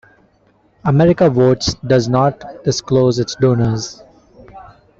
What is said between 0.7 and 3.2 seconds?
America Votes does not disclose